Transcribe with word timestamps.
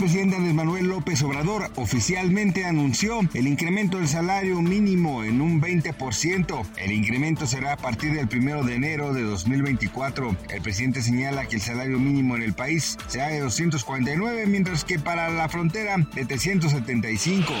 Presidente 0.00 0.36
Andrés 0.36 0.54
Manuel 0.54 0.86
López 0.86 1.22
Obrador 1.24 1.70
oficialmente 1.74 2.64
anunció 2.64 3.20
el 3.34 3.46
incremento 3.46 3.98
del 3.98 4.08
salario 4.08 4.62
mínimo 4.62 5.24
en 5.24 5.42
un 5.42 5.60
20%. 5.60 6.66
El 6.78 6.92
incremento 6.92 7.46
será 7.46 7.74
a 7.74 7.76
partir 7.76 8.14
del 8.14 8.26
primero 8.26 8.64
de 8.64 8.76
enero 8.76 9.12
de 9.12 9.20
2024. 9.24 10.34
El 10.48 10.62
presidente 10.62 11.02
señala 11.02 11.44
que 11.44 11.56
el 11.56 11.60
salario 11.60 11.98
mínimo 11.98 12.34
en 12.34 12.42
el 12.42 12.54
país 12.54 12.96
será 13.08 13.28
de 13.28 13.40
249, 13.40 14.46
mientras 14.46 14.86
que 14.86 14.98
para 14.98 15.28
la 15.28 15.50
frontera 15.50 15.98
de 16.14 16.24
375. 16.24 17.52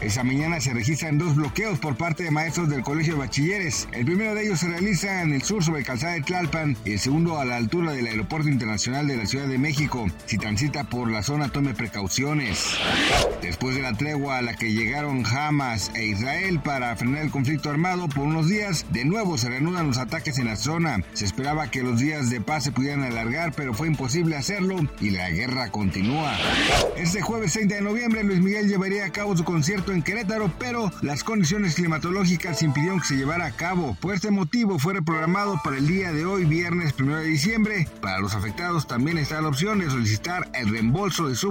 Esa 0.00 0.24
mañana 0.24 0.60
se 0.60 0.74
registran 0.74 1.16
dos 1.16 1.36
bloqueos 1.36 1.78
por 1.78 1.96
parte 1.96 2.24
de 2.24 2.32
maestros 2.32 2.68
del 2.68 2.82
Colegio 2.82 3.12
de 3.12 3.20
Bachilleres. 3.20 3.88
El 3.92 4.04
primero 4.04 4.34
de 4.34 4.46
ellos 4.46 4.58
se 4.58 4.66
realiza 4.66 5.22
en 5.22 5.32
el 5.32 5.42
sur 5.42 5.62
sobre 5.62 5.84
calzada 5.84 6.14
de 6.14 6.22
Tlalpan 6.22 6.76
y 6.84 6.94
el 6.94 6.98
segundo 6.98 7.38
a 7.38 7.44
la 7.44 7.54
altura 7.54 7.92
del 7.92 8.08
Aeropuerto 8.08 8.48
Internacional 8.48 9.06
de 9.06 9.16
la 9.16 9.26
Ciudad 9.26 9.46
de 9.46 9.58
México. 9.58 10.08
Si 10.26 10.38
transita 10.38 10.82
por 10.82 11.08
la 11.08 11.22
zona 11.22 11.50
tome 11.68 11.74
precauciones. 11.74 12.76
Después 13.42 13.74
de 13.74 13.82
la 13.82 13.92
tregua 13.92 14.38
a 14.38 14.42
la 14.42 14.54
que 14.54 14.72
llegaron 14.72 15.24
Hamas 15.26 15.90
e 15.94 16.06
Israel 16.06 16.60
para 16.60 16.94
frenar 16.96 17.22
el 17.22 17.30
conflicto 17.30 17.70
armado 17.70 18.08
por 18.08 18.24
unos 18.24 18.48
días, 18.48 18.86
de 18.90 19.04
nuevo 19.04 19.38
se 19.38 19.48
reanudan 19.48 19.86
los 19.86 19.98
ataques 19.98 20.38
en 20.38 20.46
la 20.46 20.56
zona. 20.56 21.02
Se 21.12 21.24
esperaba 21.24 21.70
que 21.70 21.82
los 21.82 21.98
días 21.98 22.30
de 22.30 22.40
paz 22.40 22.64
se 22.64 22.72
pudieran 22.72 23.02
alargar, 23.02 23.52
pero 23.54 23.74
fue 23.74 23.88
imposible 23.88 24.36
hacerlo 24.36 24.76
y 25.00 25.10
la 25.10 25.30
guerra 25.30 25.70
continúa. 25.70 26.36
Este 26.96 27.20
jueves 27.20 27.52
30 27.52 27.76
de 27.76 27.80
noviembre, 27.82 28.24
Luis 28.24 28.40
Miguel 28.40 28.68
llevaría 28.68 29.04
a 29.04 29.12
cabo 29.12 29.36
su 29.36 29.44
concierto 29.44 29.92
en 29.92 30.02
Querétaro, 30.02 30.50
pero 30.58 30.90
las 31.02 31.24
condiciones 31.24 31.74
climatológicas 31.74 32.62
impidieron 32.62 33.00
que 33.00 33.06
se 33.06 33.16
llevara 33.16 33.46
a 33.46 33.52
cabo. 33.52 33.96
Por 34.00 34.14
este 34.14 34.30
motivo 34.30 34.78
fue 34.78 34.94
reprogramado 34.94 35.60
para 35.62 35.76
el 35.76 35.86
día 35.86 36.12
de 36.12 36.24
hoy, 36.24 36.44
viernes 36.44 36.94
1 36.98 37.16
de 37.16 37.24
diciembre. 37.24 37.88
Para 38.00 38.20
los 38.20 38.34
afectados 38.34 38.86
también 38.86 39.18
está 39.18 39.40
la 39.40 39.48
opción 39.48 39.78
de 39.78 39.90
solicitar 39.90 40.48
el 40.54 40.68
reembolso 40.68 41.28
de 41.28 41.36
su 41.36 41.50